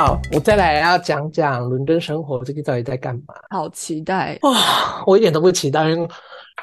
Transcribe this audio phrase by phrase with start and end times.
[0.00, 3.34] 好，我再来要讲讲伦敦生活这个到底在干嘛。
[3.50, 5.84] 好期待哇，我一点都不期待。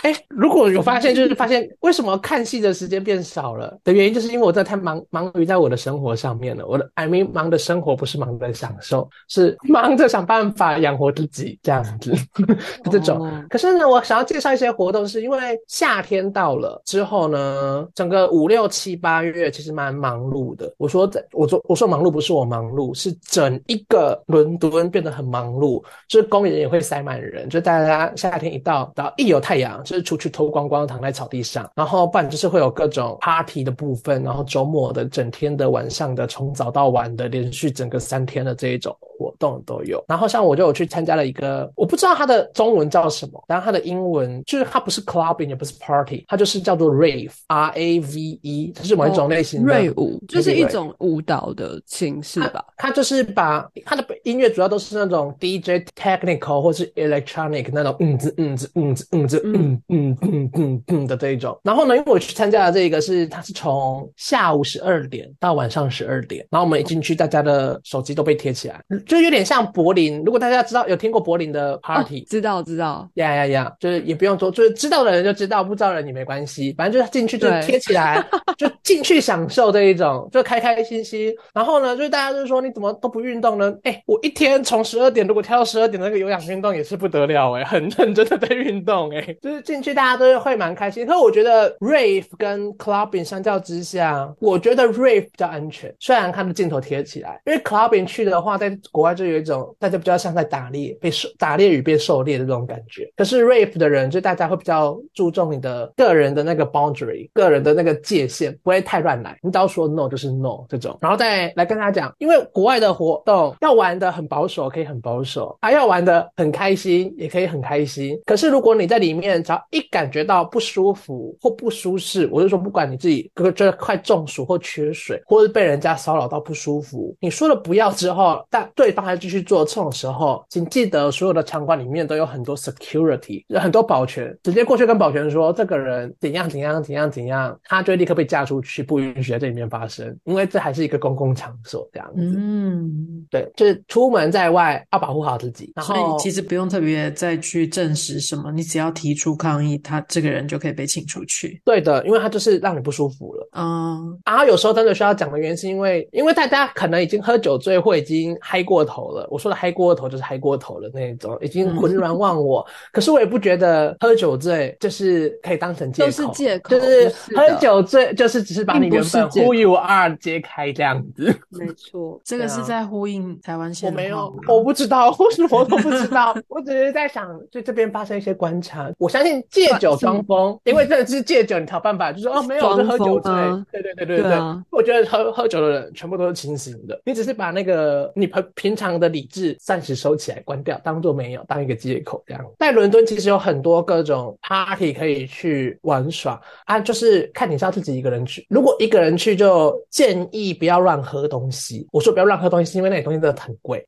[0.03, 6.65] 哎，如果有发现， 就是发现为什么看戏的时间变少了的原因，就是因为我真的太忙忙于在我的生活上面了。
[6.65, 12.13] 我的 I mean 忙的生活不是忙的享受，是忙着想办法养活自己这样子
[12.91, 13.43] 这种。
[13.49, 20.71] 可是呢，我想要介绍一些活动，是因为夏天到了之后呢，整个五六七八月其实蛮忙碌的。
[20.77, 29.83] 我说在，我说我说忙碌不是我忙碌，是整一个伦敦变得很忙碌，就是公园也会塞满人，就大家夏天一到，到一有太阳。
[29.87, 38.93] 就是出去偷光光躺在草地上，然后不然就是会有各种 party 的部分，然后周末的整天的晚上的从早到晚的连续整个三天的这一种。
[39.17, 52.63] 活动都有，然后像我就有去参加了一个，我不知道它的中文叫什么，然后它的英文就是它不是 clubbing 也不是 party，它就是叫做 rave，r a v e，它是某一种类型的瑞舞，就是一种舞蹈的形式吧。
[52.77, 61.57] 它就是把它的音乐主要都是那种 DJ technical 或是 electronic 那种嗯子嗯子嗯子嗯子嗯嗯嗯嗯嗯的这一种。
[61.63, 68.81] 然后呢，因为我去参加的这个是它是从下午十二点到晚上十二点，然后我们一进去，大家的手机都被贴起来。
[69.07, 78.23] 就有点像柏林，如果大家知道有听过柏林的 party，知道知道，呀呀呀，就是也不用说，就是知道的人就知道，不知道的人也没关系，反正就是进去就贴起来，
[78.57, 81.33] 就进去享受这一种，就开开心心。
[81.53, 83.73] 然后呢，就是大家就是说你怎么都不运动呢？
[83.83, 91.05] 哎，我一天从十二点如果跳到十二点那个有氧运动也是不得了哎，很认真的在运动哎， 就是进去大家都是会蛮开心。
[91.05, 98.75] 可是我觉得 rave 跟 clubbing 相较之下，我觉得 rave 比较安全，虽然它的镜头贴起来，因为 clubbing 去的话在。
[98.97, 103.07] 国外就有一种大家比较像在打猎，被狩打猎与被狩猎的这种感觉。
[103.15, 109.37] 可是 rape 的人就大家会比较注重你的个人的那个 boundary，个人的那个界限，不会太乱来。
[109.43, 110.97] 你只要说 no 就是 no 这种。
[110.99, 118.19] 然后再来跟他讲，因为国外的活动要玩的很保守，可以很保守；还要玩的很开心，也可以很开心。
[118.25, 128.86] 可是如果你在里面只要一感觉到不舒服或不舒适，我就说不管你自己觉得快中暑或缺水，或是被人家骚扰到不舒服，你说了不要之后，但对。
[128.87, 142.21] 对方还继续做这种时候，请记得所有的场馆里面都有很多 security，有很多保全，直接过去跟保全说这个人怎样怎样怎样怎样，他就立刻被架出去，不允许在这里面发生，因为这还是一个公共场所这样子。
[142.37, 145.73] 嗯，对，就是出门在外要保护好自己。
[145.75, 151.61] 然后其实不用特别再去证实什么，你只要提出抗议，他这个人就可以被请出去。
[151.65, 153.49] 对的，因为他就是让你不舒服了。
[153.51, 158.76] 嗯，然后有时候真的需要讲的原因是因为，因为大家可能已经喝酒醉或已经嗨过。
[158.77, 162.63] 过头了，我说的嗨过头就是嗨过头了那种，已经浑然忘我。
[162.93, 171.35] 可是我也不觉得喝酒醉就是可以当成借口，是借口，就是喝酒醉就是只是把你原本 who you are 揭开这样子。
[171.49, 176.35] 没错，这个是在呼应台湾现我没有，我不知道，我什么都不知道。
[176.47, 178.91] 我只是在想，就这边发生一些观察。
[178.99, 183.33] 我相信借酒装疯，因为真的是借酒，你才有办法，就说哦没有，就喝酒醉。
[183.71, 184.37] 对对对对对，
[184.69, 192.45] 我觉得喝喝酒的人全部都是清醒的，你只是把那个你平平常的理智暂时收起来，关掉，当做没有，当一个借口这样。
[192.59, 198.45] 在伦敦其实有很多各种 party 可以去玩耍啊，就是看你是要自己一个人去。
[198.49, 201.87] 如果一个人去，就建议不要乱喝东西。
[201.93, 203.81] 我说不要乱喝东西，是因为那些东西真的很贵，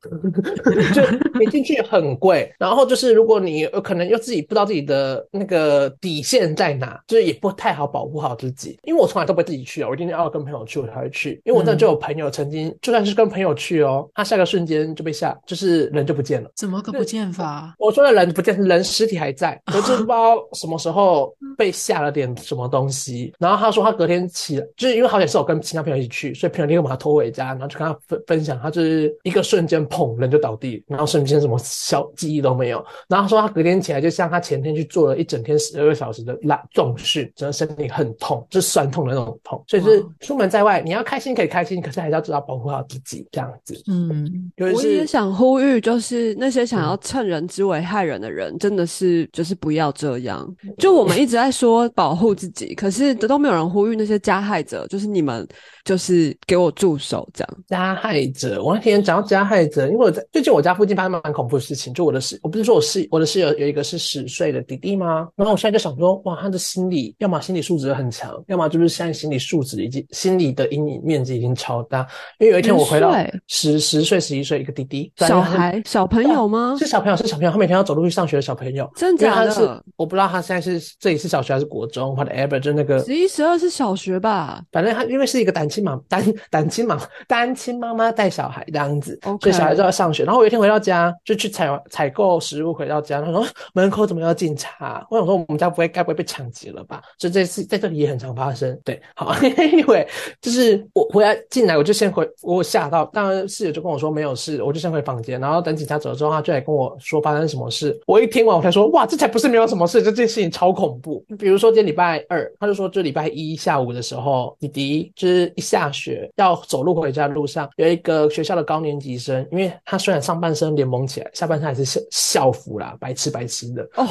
[0.94, 1.02] 就
[1.38, 2.50] 你进去很贵。
[2.58, 8.78] 然后就是如果你有可能又自己不知道自己的那个底线在哪，就是也不太好保护好自己。
[8.84, 11.38] 因为我从来都不会自己去啊，我一定要跟朋友去我才会去。
[11.44, 15.10] 因为我真的就有朋友曾经就算是跟朋友去哦，他下个瞬间就被。
[15.20, 17.74] 吓就是人就不见了，怎么个不见法？
[17.78, 23.34] 我说的人不见，人尸体还在， 我就不知道什么时候被下了点什么东西。
[23.38, 32.82] 然后他说他隔天起来，就是因为好像是我跟其他朋友一起去，所以朋友立刻把他拖回家，然后就跟他分分享，他就是一个瞬间砰，人就倒地，然后瞬间什么小记忆都没有。
[33.08, 39.62] 然后说他隔天起来，就像他前天去做了一整天十二个小时的拉重训，整个身体很痛，就是酸痛的那种痛。
[39.66, 43.74] 所以是出门在外，你要开心可以开心，可是还是要知道保护好自己这样子。
[43.88, 45.06] 嗯，尤其是。
[45.06, 50.48] 想呼吁，就是那些想要趁人之危害人的人，真的是就是不要这样。
[50.78, 55.46] 就我们一直在说保护自己，可是都没有人呼吁那些加害者，就是你们。
[55.82, 58.62] 就是给我住手，这样加害者。
[58.62, 61.92] 我那天讲到加害者，因为我在最近我家附近发生蛮恐怖的事情。
[61.94, 65.26] 就我的室，我不是说我室我的室友有一个是十岁的弟弟吗？
[65.34, 72.06] 然后我现在就想说，哇，他的心理要么心理素质很强，要么就是现在心理素质已经心理的阴影面积已经超大。
[72.38, 73.12] 因为有一天我回到
[73.48, 76.76] 十十岁十一岁，一个弟弟，小孩小朋友吗？
[76.78, 78.90] 是小朋友，是小朋友，他每天要走路去上学的小朋友。
[78.96, 79.82] 真假的？
[79.96, 84.62] 我不知道他现在是这里是小学还是国中，whatever，就那个十一十二是小学吧。
[84.72, 90.24] 反正他因为是一个单亲妈 单单亲妈单亲妈妈带小孩这样子，所以小孩就要上学。
[90.24, 95.06] 然后我有一天回到家，就去采采购食物，回到家，他说门口怎么有警察？
[95.10, 97.00] 我想说我们家不会该不会被抢劫了吧？
[97.18, 98.78] 所以这次在这里也很常发生。
[98.84, 100.06] 对，好， 因为
[100.40, 107.98] 就是我回来进来，我就先回，我吓到，当然室友就跟我说没有事，我就先回房间，然后等警察走了之后，他就来跟我说发生什么事。
[108.06, 111.24] 我一听完，我才说哇，这才不是没有什么事，这件事情超恐怖。
[111.38, 124.06] 比如说今天礼拜二，他就说这礼拜一下午的时候，弟弟就是一下学要走路回家的路上，有一个学校的高年级生，因为他虽然上半身连蒙起来，下半身还是校校服啦，白痴白痴的哦，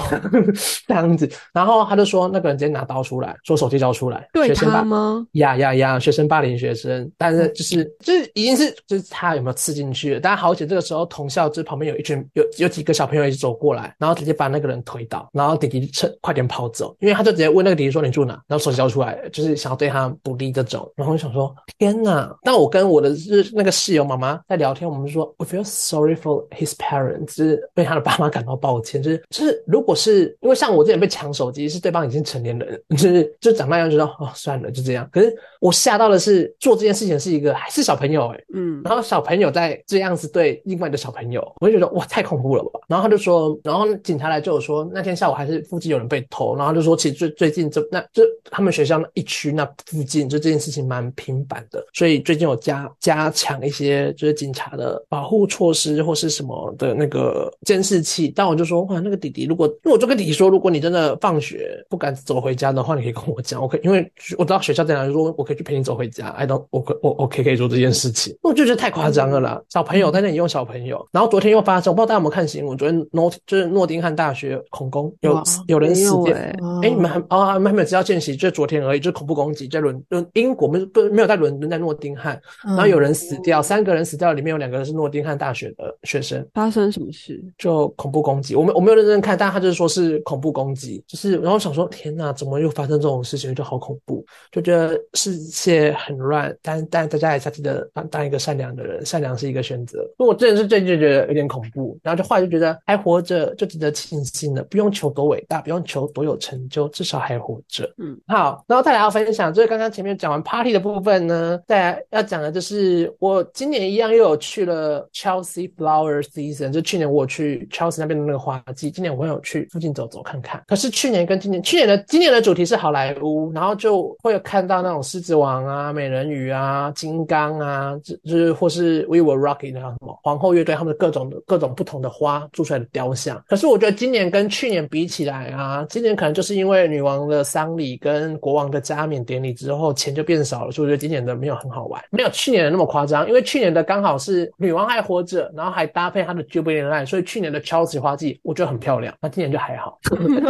[0.87, 1.29] 这样子。
[1.53, 5.25] 然后他就说那个人直接拿刀出来，说手机交出来，对他吗？
[5.33, 10.19] 呀呀呀，学生霸凌学生，但是就是就是已经是就是他有没有刺进去了？
[10.19, 18.33] 大家好险，这个时候同校这旁边有一群有有几个小朋友一起走过来，然后直接把那个人推倒，然后弟弟趁快点跑走，因为他就直接问那个弟弟说你住哪？
[18.47, 20.91] 然后手机交出来，就是想要对他不利这种。
[20.95, 22.35] 然后我就想说天哪！
[22.43, 29.01] 但我跟我的是那个室友妈妈在聊天，我们就说 We feel sorry for his parents，就是为他的爸妈感到抱歉。
[29.01, 35.07] 就是就是如果是因为像我之前被抢手机，是对方已经成年人，就是就长大样，就说哦算了就这样。
[35.11, 42.79] 可是我吓到的是做这件事情是一个还是小朋友哎，嗯，然后小朋友在这这样子对另外的小朋友，我就觉得哇太恐怖了吧。
[42.87, 58.31] 然后他就说，然后警察来就有说那天下午还是附近有人被偷，然后就说其实最最近这那就他们学校那一区那附近就这件事情蛮频繁的，所以最近有加加强一些就是警察的保护措施或是什么的那个监视器。
[58.33, 66.29] 但我就说哇那个弟弟如果因为我就跟弟弟说，如果你真的放学不敢走回家的话，你可以跟我讲，我可以因为我知道学校在哪，就说我可以去陪你走回家。
[66.29, 69.61] I don't 我可我我可以可以做这件事情，我就觉得太夸张了啦。
[69.69, 76.35] 小朋友在那里用小朋友，然后昨天又发生，我不知道大家有没有看新闻，昨天诺就是诺丁汉大学恐攻有有人死掉，
[76.83, 83.39] 哎你们还哦还没有知道见习，就昨天而已，就是恐怖攻击在伦伦英国没不没有在伦敦在诺丁汉，然后有人死。
[83.41, 86.45] 掉，三个人死掉，里面有两个人是诺丁汉大学的学生。
[86.53, 87.41] 发生什么事？
[87.57, 100.07] 就恐怖攻击，我们我没有认真看，但他就是说是恐怖攻击，就是然后想说天哪，怎么又发生这种事情，就好恐怖，就觉得世界很乱，但但大家还是记得当当一个善良的人，善良是一个选择。
[100.17, 107.91] 我真的是最近觉得有点恐怖，然后就后来就觉得还活着就值得庆幸了，不用求多伟大，不用求多有成就，至少还活着。
[107.97, 120.63] 嗯，好，然后再来要分享，就是刚刚前面讲完 party 的部分呢，再来要讲的就是我今年一样又有去了 Chelsea Flower Season，就去年我去 Chelsea 那边的那个花季，今年我有去附近走走看看。
[120.67, 133.41] 可是去年跟今年，去年的今年的主题是好莱坞，然后就会有看到那种狮子王啊、美人鱼啊、金刚啊，就是或是 We Were Rocky 那什么皇后乐队他们的各种的各种不同的花做出来的雕像。
[133.47, 143.27] 可是我觉得今年跟去年比起来啊，今年可能就是因为女王的丧礼跟国王的加冕典礼之后，钱就变少了，所以我觉得今年的没有很好玩，没有去年的那么夸张。
[143.27, 149.13] 因为去年的刚好是女王还活着，然后还搭配她的 Jubilee 所以去年的超级花季我觉得很漂亮。
[149.21, 149.99] 那今年就还好，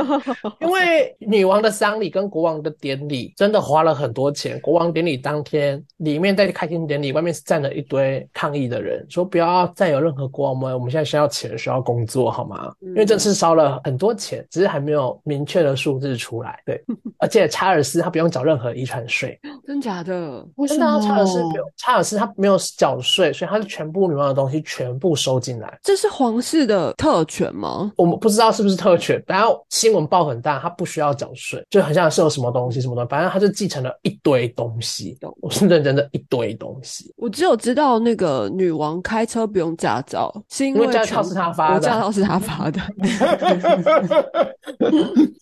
[0.61, 4.59] 因为女王的丧礼跟国王的典礼真的花了很多钱。
[4.61, 12.73] 国王典礼当天，里面在开庭典礼外面是站了一堆抗议的人，说不要再有任何国王们，我们现在需要钱，需要工作，好吗？
[12.81, 16.59] 因为这次烧了很多钱，只是还没有明确的数字出来。
[16.65, 16.81] 对，
[17.19, 20.45] 而且查尔斯他不用缴任何遗产税，真假的？
[20.55, 20.99] 为什么？
[21.01, 25.77] 查尔斯没有，查尔斯他没有缴税，所以他是全部女王的东西全部收进来。
[25.83, 27.91] 这是皇室的特权吗？
[27.97, 35.17] 我们不知道是不是特权，然后新闻报很大，他不需要缴税，就很像是有什么东西什么东西，反正他就继承了一堆东西。
[35.41, 37.13] 我是认真的一堆东西。
[37.17, 42.79] 我只有知道那个女王开车不用驾照，是因为驾照是他发的，驾照是他发的。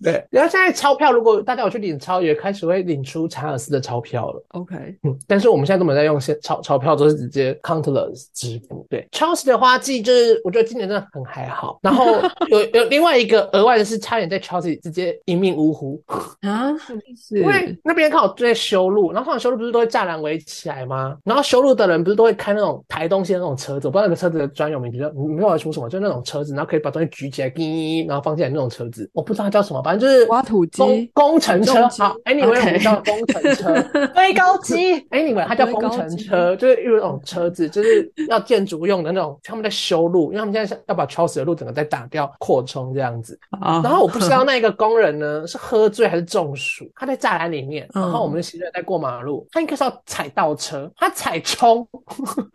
[0.04, 4.44] 对，然后现在钞票，如果大家有去领钞，也开始会领出查尔斯的钞票了。
[4.50, 8.86] OK，嗯，但是我们现在都没在用现钞钞票，都是直接 countless 支付。
[8.90, 11.80] 对，Chelsea 的花季就是我觉得今年真的很还好。
[11.82, 12.06] 然后
[12.50, 16.02] 有有另外一个额外的是，差点在 Chelsea 直接一命呜呼
[16.42, 16.72] 啊！
[17.16, 21.18] 是因为那边刚好在修路，然后通常修路不是都会栅栏围起来吗？
[21.24, 31.88] 然后修路的人不是都会开那种抬东西的那种车子，我不知道那个车子的专有名字叫，没有出什么，就那种车子，然后可以把东西举起来，滴，然后放进来那种车子，我不知道它叫什么，反正就是挖土机、工工程车。
[31.90, 33.82] 好，Anyway，我们叫工程车、
[34.14, 34.96] 堆高机。
[35.10, 39.40] Anyway，它叫工程车，就是有那种车子，就是要建筑用的那种。
[39.44, 43.40] 他们在修路，因为他们现在要把 Chelsea 的路整个再打掉、扩充这样子。
[43.62, 51.88] 然后我不知道那个工人呢是喝醉还是中暑，他在栅栏里面，然后我们的行人在过马路，他应该是要踩倒车，他踩冲，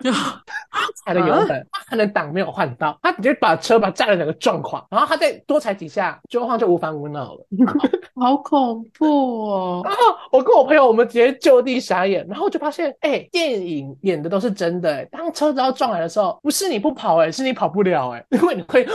[1.04, 7.46] 踩了油门，他可能档没有换到，他直接把车把炸了整个撞垮，然后他再多踩几下，周晃就无烦无恼了。
[8.14, 9.82] 好恐怖哦！
[9.84, 9.98] 然后
[10.30, 18.86] 我跟我朋友，我们直接就地傻眼，然后就发现，哎、电影演的都是真的、哎，当车子要撞来的时候，不是你不跑、哎，是你跑不了、哎，因为你会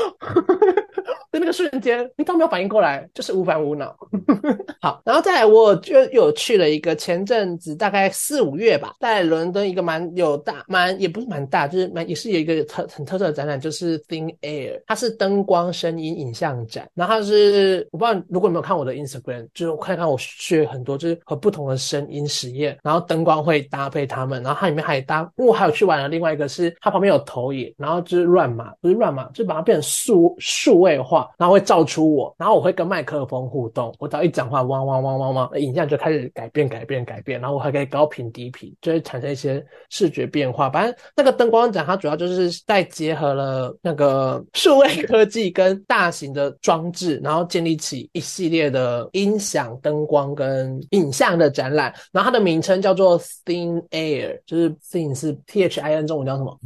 [1.31, 3.95] 在那个瞬间，你都没有反应过来，就是无烦无恼。
[4.81, 16.87] 好，然后再来，我就又去了一个前阵子大概四五月吧，在伦敦一个蛮有大蛮也不是蛮大，就是蛮也是有一个特很特色的展览，就是 Thin Air，它是灯光、声音、影像展。
[16.93, 40.69] 然后它是我不知道如果你没有看我的 Instagram，就是看看我学很多就是和不同的声音实验，然后灯光会搭配它们，然后它里面还搭，因为我还有去玩了另外一个是它旁边有投影，然后就是乱码，不是乱码，就是把它变成数数位化，然后会照出我，然后我会跟麦克风互动，我只要一讲话，汪汪汪汪汪，影像就开始改变改变改变，然后我还可以高频低频，就会产生一些视觉变化。
[40.69, 51.93] 反正那个灯光展它主要就是在结合了那个数位科技跟大型的装置，然后建立起一系列的音响、灯光跟影像的展览。
[52.11, 56.57] 然后它的名称叫做 Thin Air，就是 Thin 是 T H I N 中文叫什么？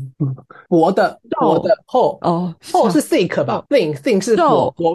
[0.70, 4.36] 薄的薄的厚哦，厚是 thick 吧？thin thin 是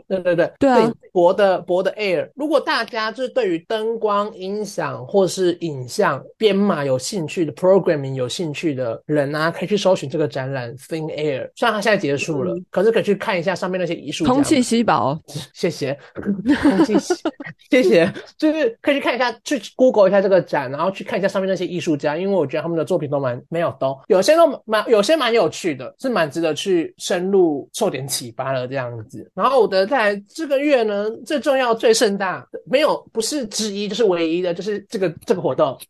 [0.08, 2.28] 对对对，对啊薄的薄的 air。
[2.34, 11.50] 如果大家就是对于灯光、音响或是影像编码有兴趣的 programming 有兴趣的人啊，可以去搜寻这个展览 Thin Air。
[11.54, 14.32] 虽然它现在结束了，嗯可是可以去看一下上面那些艺术家。
[14.32, 15.18] 空气稀薄，
[15.54, 17.14] 谢谢，空气稀
[17.70, 29.30] 谢谢，就是可以去看一下，去 Google 一下这个展，然后去看一下上面那些艺术家，因为我觉得他们的作品都蛮没有都有些都蛮有些蛮有趣的，是蛮值得去深入受点启发的这样子。
[29.36, 35.76] 然后我的在这个月呢，最重要、最盛大，没有不是之一，就是唯一的，就是这个这个活动。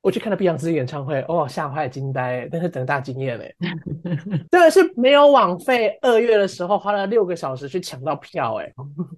[0.00, 3.54] 我去看了碧昂斯演唱会，哦，吓坏惊呆，但是等大惊艳嘞，
[4.50, 5.96] 真的是没有枉费。
[6.02, 8.70] 二月的时候花了六个小时去抢到票，哎，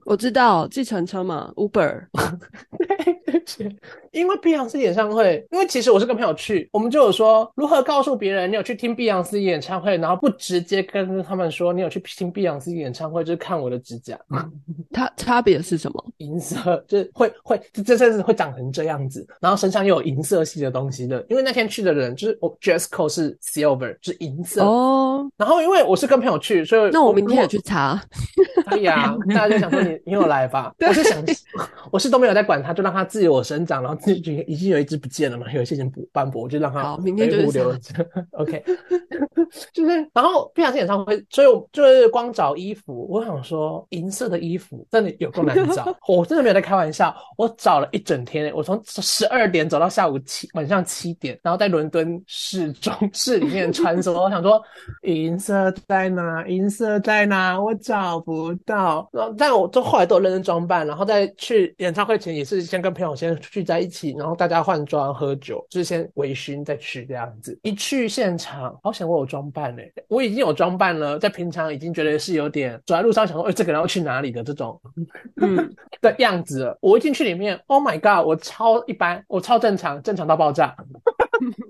[0.04, 2.06] 我知道计程车嘛，Uber，
[4.12, 14.18] 因为碧昂斯演唱会，因为其实我是跟朋友去，我们就有说如何告诉别人你有去听碧昂斯演唱会，然后不直接跟他们说你有去听碧昂斯演唱会，就是看我的指甲
[14.92, 16.04] 它差别是什么？
[16.18, 21.24] 银色，就是会会这这阵子会长成这样子，然后身上又有银色系的东西的。
[21.28, 24.62] 因为那天去的人就是我 dress code 是 silver，就是银色。
[24.62, 28.00] 哦，然后因为我是跟朋友去，所以那我明天也去查。
[28.66, 30.72] 可以啊， 大家就想说你你有来吧？
[30.80, 31.22] 我是想，
[31.92, 38.06] 我是都没有在管它，就让它自由生长，然后自己已经有一只不见了嘛，有一些已经斑驳，我就让它好明天就不留着。
[38.32, 38.64] OK，
[39.72, 54.62] 就是然后不小心演唱会，所以我就是光找衣服，我想说银色的衣服真的有够难找，我真的没有在开玩笑，我找了一整天，我从十二点走到下午七晚上七点，然后在伦敦市中市里面穿梭，我想说
[55.02, 56.46] 银色在哪？
[56.46, 57.60] 银色在哪？
[57.60, 59.08] 我找不到。
[59.12, 67.58] 然后但我就后来都有认真装扮，然后在去演唱会前也是先跟朋友先聚在一起，然后大家换装喝酒，就是先微醺再去这样子。
[67.62, 74.78] 一去现场，好想我有装扮嘞、我已经有装扮了，在平常已经觉得是有点走在路上想说，哎、这个人要去哪里的这种
[75.40, 76.78] 嗯， 的样子了。
[76.82, 80.76] 我一进去里面，Oh my god，我超一般，我超正常，正常到爆炸。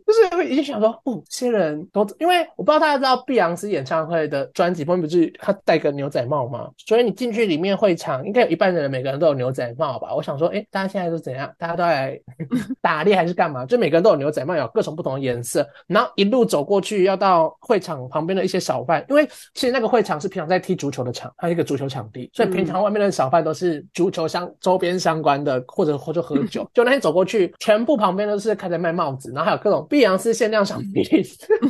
[0.07, 6.71] 就是会已经想说，哦，这些人都因为我不知道大家知道碧昂斯演唱会的专辑封面不是他戴个牛仔帽吗？
[6.87, 10.15] 所以你进去里面会场，应该有一半的人每个人都有牛仔帽吧？
[10.15, 11.53] 我想说，哎，大家现在都怎样？
[11.59, 12.19] 大家都来
[12.81, 13.67] 打猎还是干嘛？
[13.67, 26.65] 就每个人都有牛仔帽，有各种不同的颜色，然后一路走过去，要到会场旁边的一些小贩，因为其实那个会场是平常在踢足球的场，它是一个足球场地，所以平常外面的小贩都是足球相周边相关的，或者或者喝 酒。
[26.73, 31.03] 就那天走过去，全部旁边都是开始卖帽子，然后还有各种碧昂斯限量商品。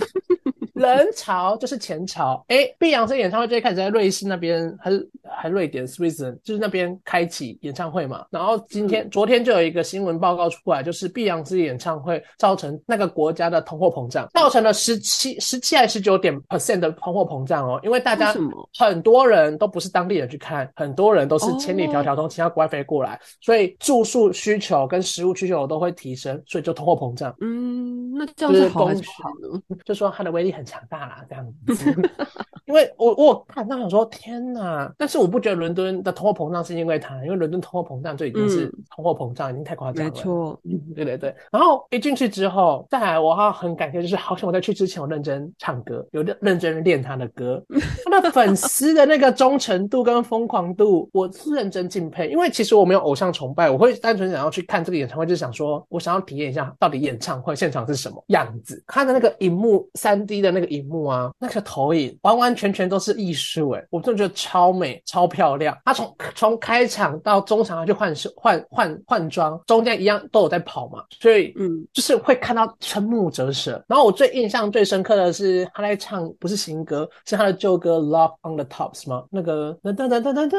[0.74, 8.24] 人潮就是前朝，哎，碧昂斯演唱会最开始在瑞士那边，还是还瑞典 Switzerland，就是那边开启演唱会嘛。
[8.30, 17.80] 然后今天、昨天就有一个新闻报告出来，就是碧昂斯演唱会造成那个国家的通货膨胀，造成了十七、十七还是十九点 percent 的通货膨胀哦。
[17.82, 18.34] 因为大家
[18.78, 27.34] 很多人都不是当地人去看，很多人都是千里迢迢从其他国外飞过来，所以住宿需求跟食物需求都会提升，所以就通货膨胀。
[27.40, 29.76] 嗯，那这样就是是好还是供不好呢？
[29.84, 31.94] 就说它的威力很强大啦，这样子。
[32.66, 40.10] 因为我我看到想说天哪，但是我不觉得伦敦的通货膨胀是因为它，因为伦敦通货膨胀就已经是嗯通货膨胀，已经太夸张了。
[40.10, 41.34] 没错，嗯，对对对。
[41.50, 47.62] 然后一进去之后，再来我要很感谢，就是好像我在去之前我认真唱歌，有认认真练他的歌，
[48.10, 52.28] 他的粉丝的那个忠诚度跟疯狂度，我是认真敬佩。
[52.28, 58.82] 因为其实我没有偶像崇拜，我会单纯想要去看这个演唱会，就是想说我想要体验一下到底演唱会现场是什么样子。
[58.86, 65.78] 他的那个荧幕三 D 的那个荧幕啊，那个投影完完全全都是艺术诶，我真的觉得超美超漂亮。
[65.84, 73.80] 他从从开场到中场他去换饰换换换装，中间一样都有在跑嘛，所以嗯，就是会看到瞠目折舌。
[73.86, 79.22] 然后我最印象最深刻的是他在唱，不是新歌，是他的旧歌《Love on the Tops》吗？
[79.30, 80.56] 那个噔噔噔噔噔噔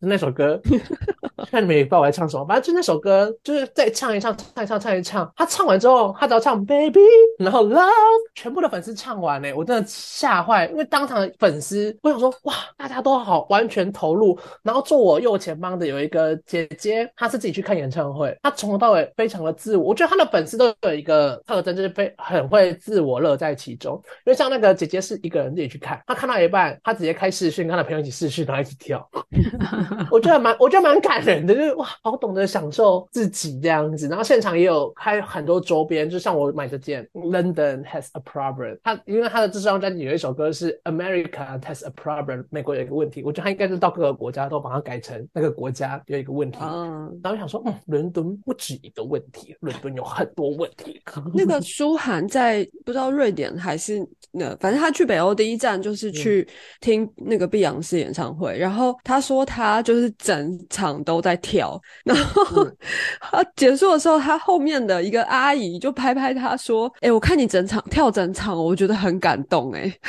[0.00, 0.60] 那首歌，
[1.50, 5.32] 看你们也不知道我在唱什么，反正就那首歌，就是再唱一唱，唱一唱，唱一唱。
[5.36, 7.00] 他唱完之后，他只要唱 Baby，
[7.38, 7.90] 然后 Love，
[8.34, 14.38] 全部的粉丝唱完呢，我真的吓坏，因为当场的粉丝，我想说哇，大家都好完全投入。
[14.62, 19.86] 然后坐我右前方的有一个姐姐，她是自己去看演唱会，她从头到尾非常的自我。
[19.86, 24.00] 我觉得她的粉丝都有一个特征，就是非很会自我乐在其中。
[24.24, 29.08] 因为像那个姐姐是一个人自己去看，她看到一半，她直接开视讯，跟她的朋友一起视讯，然后一起跳。
[30.10, 34.08] 我觉得蛮，我觉得蛮感人的，就是哇，好懂得享受自己这样子。
[34.08, 46.58] 然后现场也有开很多周边，就像我买这件 London has a problem，他因为他的这张专辑有一首歌是 America has a problem，美国有一个问题，我觉得他应该是到各个国家都把它改成那个国家有一个问题。
[46.62, 51.00] 嗯，然后想说，嗯，伦敦不止一个问题，伦敦有很多问题。
[51.34, 56.46] 那个舒涵在不知道瑞典还是那，反正他去北欧第一站就是去
[56.80, 62.76] 听那个碧昂斯演唱会，然后他说他就是整场都在跳， 然后嗯。
[63.20, 70.00] 他结束的时候，他后面的一个阿姨就拍拍他说：“哎、我看你整场跳整场，我觉得很感动、欸，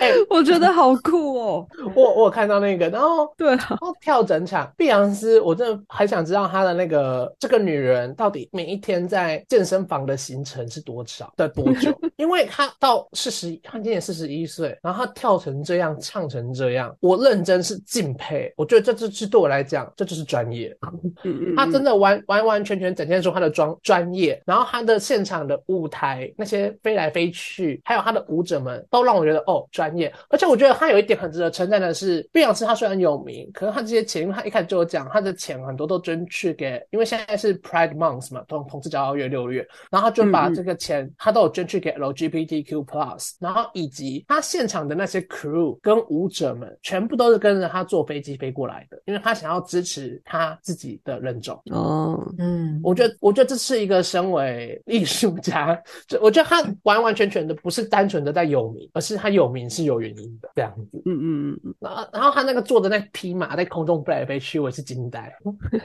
[0.00, 1.66] 哎、 我觉得好酷哦。
[1.94, 11.92] 我我有看到那个，然后对啊，然后跳整场，碧昂斯，我真的很想知道她的那个这个女人到底每一天在健身房的行程是多少的多久？
[12.16, 18.50] 因为她到四十，她今年四十一岁，然后她跳成这样，唱成这样，我认真是敬佩。
[18.56, 20.74] 我觉得这这是对我来讲，这就是专业。
[20.80, 30.12] 嗯嗯，他真的的完完完全全展现出他的专专业，然后他的现场的舞台那些飞来飞去，还有他的舞者们，都让我觉得哦专业。
[30.28, 51.60] 而且我觉得他有一点很值得称赞的是，碧昂斯他虽然有名，可是他这些钱，因为他一开始就有讲，他的钱很多都捐去给，因为现在是 Pride Month 嘛，同同志骄傲月六月，然后他就把这个钱他都有捐去给 LGBTQ plus，然后以及他现场的那些 crew 跟舞者们，全部都是跟着他坐飞机飞过来的，因为他想要支持他自己的人种。
[51.66, 61.02] 哦，嗯，我觉得，我觉得这是一个身为艺术家，就我觉得他完完全全的不是单纯的在有名，而是他有名是有原因的这样子。
[61.06, 65.32] 嗯嗯嗯然后，然后他那个坐的那匹马在空中飞来飞去，我也是惊呆。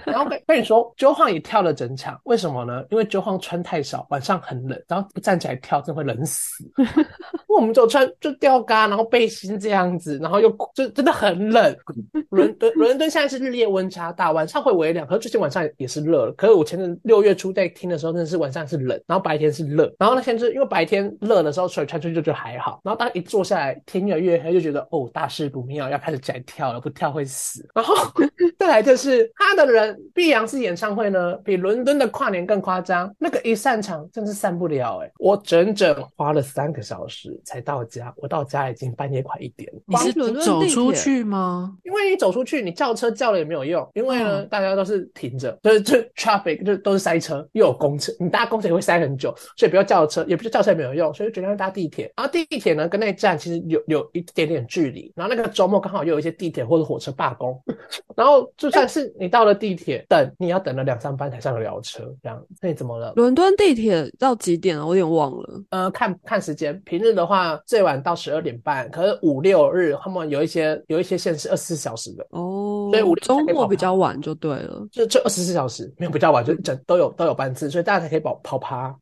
[0.06, 2.84] 然后跟跟你说，周晃也跳了整场，为什么呢？
[2.90, 6.64] 因为周晃穿太少，晚上很冷，然后不站起来跳，真会冷死。
[6.78, 11.76] 因为我们就穿就吊嘎，然后背心这样子，然后又就真的很冷。
[12.30, 16.34] 伦敦伦敦现在是日夜温差大，晚上会微凉，可是最近晚上也是热了。
[16.34, 19.94] 可是我前阵六月初在听的时候，真的是晚上是冷，然后白天是热。
[20.00, 22.80] 然后那天就是因为白天热的时候，所以穿出去就觉得还好。
[22.84, 27.68] 然后当一坐下来，天越来越黑，就觉得哦大事不妙，要开始起来跳了，不跳会死。
[27.74, 27.96] 然后
[28.58, 33.14] 再来就是他的人，碧昂斯演唱会呢，比伦敦的跨年更夸张。
[33.20, 39.72] 那个一散场真是散不了哎、我整整花了三个小时才到家，我到家已经半夜快一点。
[39.86, 41.65] 你是伦敦走出去吗？
[41.84, 52.12] 因为你走出去，你叫车叫了也没有用，因为呢，嗯大家都是停着， 就是就 traffic 就都是塞车，又有公车，你搭公车也会塞很久，所以不要叫车，也不是叫车也没有用，所以就决定要搭地铁。
[52.16, 57.62] 然后地铁呢，跟那站其实有有一点点距离，然后那个周末刚好又有一些地铁或者火车罢工，
[58.16, 63.14] 然后就算是你到了地铁等，你要等了两三班才上得了车，这样，那你怎么了？
[63.16, 64.86] 伦敦地铁到几点啊？
[64.86, 65.62] 我有点忘了。
[65.70, 72.28] 呃，看看时间，平日的话最晚到十二点半，可是五六日他们有一些有一些线是二十四小时的。
[72.32, 72.55] 哦，
[72.92, 74.88] 所以五六周末比较晚就对了。
[74.92, 78.96] 就就二十四小时，没有比较晚，就一整都有都有班次，所以大家才可以跑跑趴。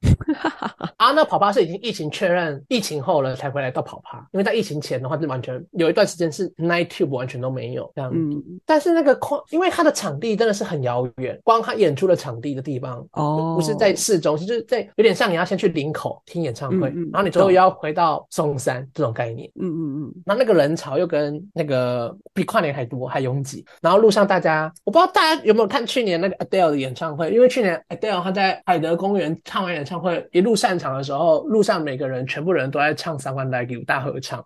[0.98, 8.12] 啊，那跑趴是已经疫情确认疫情后了才回来到跑趴，因为在疫情前的话，是完全有一段时间是 night tube 完全都没有这样。
[8.14, 13.06] 嗯，但是那个空，因为它的场地真的是很遥远，光他演出的场地的地方。
[13.14, 19.50] 哦，不是在市中心，就是在有点像你要先去林口听演唱会，嗯嗯然后你最后又要回到松山这种概念。
[19.60, 34.46] 嗯嗯嗯，那那个人潮又跟那个比跨年还多还拥挤，然后路上大家，我不知道大家有没有看去年那个 Adele 的演唱会，因为去年 Adele 她在海德公园唱完演唱会，一路散场的时候，路上每个人全部人都在唱《Someone Like You》大合唱。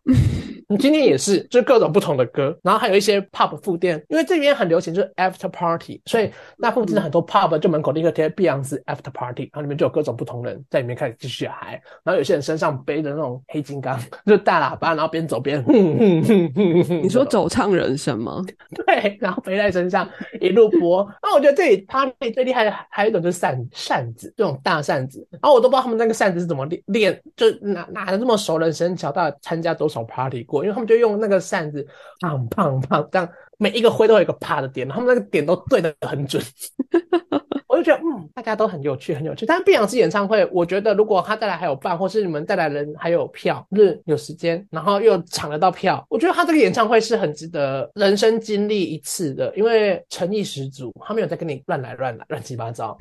[0.70, 17.02] 你今天也是，就各种不同的歌，然后还有一些 pub 副店，因为这边很流行就是 after party，所以那附近很多 pub 就门口立刻贴 Beyonce after party，然后里面就有各种不同人在里面开始继续嗨，然后有些人身上背着那种黑金刚，就是大喇叭，然后边走边哼哼哼哼哼。
[17.02, 18.44] 你说走唱人生吗？
[18.86, 20.10] 对，然后背在身上
[20.42, 21.08] 一路播。
[21.24, 30.57] 那我觉得这里 party 最厉害的还有一种就是扇扇子，这种大扇子，然后我都不知道他们那个扇子是怎么练练，就哪哪的这么熟能生巧，到底参加多少 party 过？
[30.64, 31.86] 因为他们就用那个扇子，
[32.22, 36.42] 砰砰砰，这样每一个挥都有一个啪的点，他们那个点都对的很准。
[37.68, 39.46] 我就觉得，嗯，大家都很有趣，很有趣。
[39.46, 52.98] 但是碧昂斯演唱会，我觉得如果他带来还有伴，或是你们带来人还有票，是有时间，然后又抢得到票，我觉得他这个演唱会是很值得人生经历一次的，因为诚意十足，他没有在跟你乱来乱来、乱七八糟。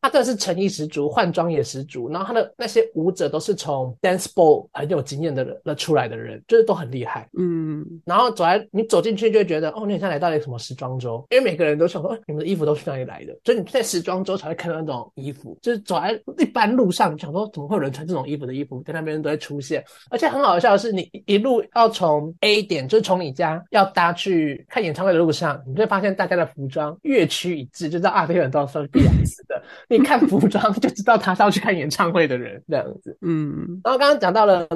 [0.00, 7.28] 他真的是诚意十足，换装也十足，然后他的那些舞者都是从 dance ball 很有经验的人出来的人，就是都很厉害。
[7.38, 13.36] 嗯，然后走来你走进去就会觉得，哦，你好像来到了什么时装周，因为每个人都想说，你们的衣服都是哪里来的？
[13.44, 19.84] 所以你在时装周才会看到那种衣服，就是走在一般路上，想说怎么会有人穿这种衣服的衣服，在那边都会出现。
[20.10, 29.62] 而且很好笑的是，你一路要从 A 点，就是从你家要搭去看演唱会的路上，你会发现大家的服装越趋一致，就知道啊，这个人都是必然死的。
[29.88, 33.80] 你看服装 就知道他是要去看演唱会的人这样子，嗯。
[33.82, 34.68] 然后刚刚讲到了，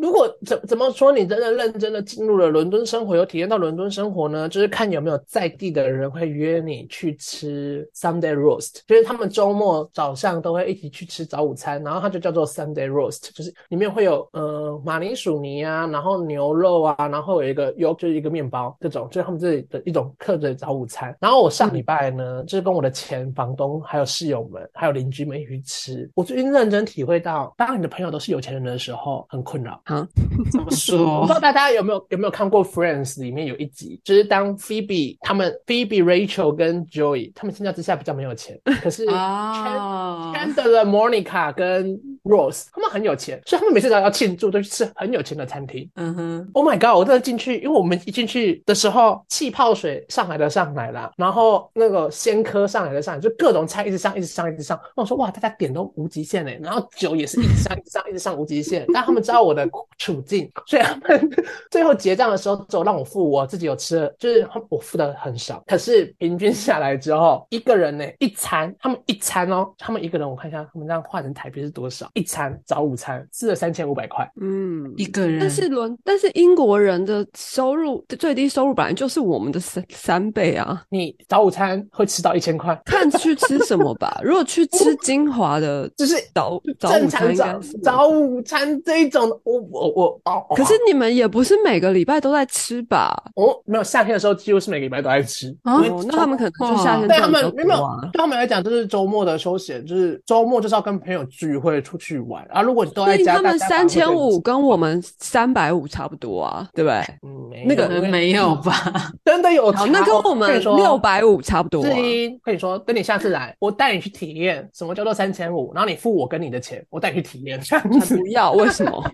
[0.00, 4.48] 如果怎怎么说你真的认真的进入了伦敦生活，有体验到伦敦生活呢？
[4.48, 21.14] 就是看有没有在地的人会约你去吃 Sunday roast，就是他们周末早上都会一起去吃早午餐，然后它就叫做 Sunday roast，就是里面会有呃马铃薯泥啊，然后牛肉啊，然后有一个有就是一个面包这种，就是他们这里的一种客的早午餐。
[21.20, 24.70] 然后我上礼拜呢，就是跟我的前房东还有室友们。
[24.72, 26.10] 还有邻居们一起吃。
[26.14, 29.80] 我最近认真体会到，当你的朋友都是有钱人的时候，很困扰。
[29.84, 30.06] 啊？
[30.52, 31.20] 怎么 说？
[31.20, 45.88] 我不知道大家有没有有没有看过《Friends》里面有一集，就是当 Phoebe 他们 Phoebe、Rachel 跟 Joey 他们相较之下比较没有钱，可是 Chandler、Monica 跟 Rose 他们很有钱，所以他们每次只要要庆祝，都去吃很有钱的餐厅。
[45.96, 46.50] 嗯哼。
[46.54, 46.96] Oh my god！
[46.96, 54.44] 我真的进去，因为我们一进去的时候，气泡水上来的上来了，然后那个鲜科上来的上来，就各种菜一直上，一直上。
[54.44, 58.84] 一直上，我说哇，大家点都无极限哎，然后酒也是一直上，一直上，一直上无极限。
[58.92, 61.30] 但他们知道我的处境，所以他们
[61.72, 65.62] 最后结账的时候，只有让我付，我自己有吃，就是我付的很少。
[65.66, 72.10] 可是平均下来之后，一个人呢一餐，他们一餐哦，他们一个人我看一下，他们这样换成台币是多少？
[72.14, 75.40] 一餐早午餐吃了三千五百块，嗯，一个人。
[75.40, 80.82] 但是伦，但是英国人的收入最低收入本来就是我们的三三倍啊。
[80.90, 84.20] 你早午餐会吃到一千块，看去吃什么吧。
[84.22, 87.36] 如果去 吃精华的，就是早早午餐，
[87.82, 90.46] 早午餐这一种，我我我哦。
[90.56, 93.12] 可是你们也不是每个礼拜都在吃吧？
[93.34, 95.48] 哦，没有，夏天的时候几乎是每个礼拜都在吃。
[95.64, 97.68] 哦，那他们可能就夏天对他们没有，
[98.12, 102.62] 对他们来讲就是周末的休闲，就是周末就是要跟朋友聚会出去玩啊。
[102.62, 107.00] 如果你都在家，他们三千五跟我们三百五差不多啊，对不对？
[107.22, 109.12] 嗯，那个没有吧？
[109.24, 111.82] 真的有，那跟我们六百五差不多。
[111.82, 114.68] 志英，跟你说，等你下次来，我带你去体验。
[114.74, 115.72] 什么叫做三千五？
[115.74, 117.60] 然后你付我跟你的钱，我带你去体验。
[117.60, 118.52] 这样子 不要？
[118.52, 119.04] 为什么？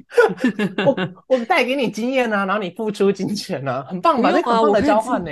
[0.86, 0.96] 我
[1.28, 4.30] 我带给你经验啊，然后你付出金钱啊，很棒吧？
[4.30, 5.30] 那很棒的交换呢。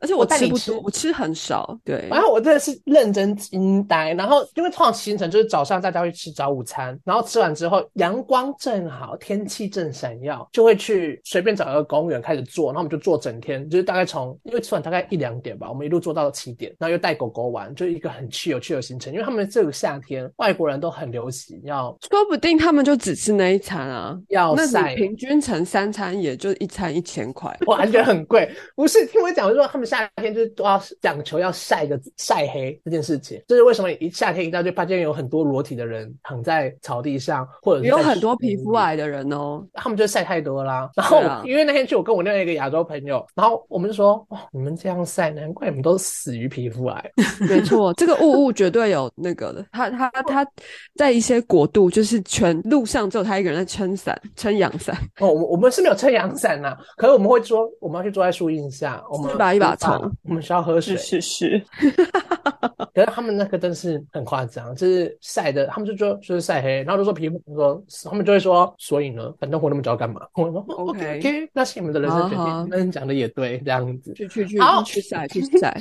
[0.00, 1.78] 而且我吃不多，我吃很少。
[1.84, 2.06] 对。
[2.10, 4.12] 然后我真的是认真惊呆。
[4.14, 12.72] 然后因为通常行程就是早上大家会吃早午餐，然后吃完之后阳光正好，天气正闪耀，就会去随便找一个公园开始坐。
[12.72, 19.12] 然后我们就坐整天，就是大概从因为吃完大概一两点吧，我们一路坐到了七点，然后又带狗狗玩，就一个很去有趣的行程。
[19.12, 24.18] 因为他们这个夏天，外国人都很流行要，说不定他们就只吃那一餐啊。
[24.28, 28.50] 要晒，平均成三餐，也就一餐一千块，我还觉得很贵。
[28.74, 33.42] 不是听我讲，说他们夏天就是都要讲求要晒个晒黑这件事情。
[33.46, 40.90] 就是为什么一夏天一到就发现有很多裸体的人躺在草地上，或者有很多皮肤癌的人哦，他们就晒太多啦。
[40.94, 47.10] 然后因为那天去，我跟我另外一个亚洲朋友，然后我们就说，哇，你们这样晒，难怪你们都死于皮肤癌。
[47.48, 49.64] 没错，这个雾雾绝对有那个的。
[49.72, 50.46] 他他他
[50.94, 54.96] 在一些国度，就是全路上只有他一个人在撑伞，撑阳伞。
[55.20, 61.62] 哦，我我们是没有撑阳伞呐，可是我们会说，我们要去坐在树荫下，我们一把一把冲，我们需要喝水，是是。
[62.94, 70.20] 可是他们那个真是很夸张，就是晒的，他们就说就是晒黑，然后就说皮肤说，他们就会说，所以呢，反正活那么久要干嘛？
[70.34, 75.80] 我说 OK OK，那是你们的人生决定，你们讲的也对，这样子，去去去，去晒去晒，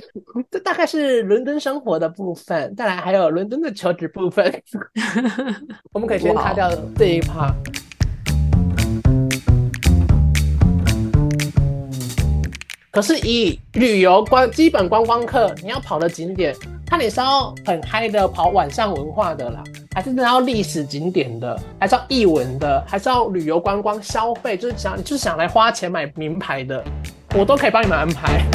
[0.50, 4.62] 这大概是伦敦生活的部分，再来还有伦敦的求职部分，
[5.94, 7.56] 我们可以先擦掉这一趴。
[12.92, 16.56] 可是以旅游观基本观光客，你要跑的景点，
[16.88, 26.84] 他你是要很嗨的跑晚上文化的啦，还是要历史景点的，还是要艺文的，还是要旅游观光消费，就是想就是想来花钱买名牌的，
[27.36, 28.46] 我都可以帮你们安排。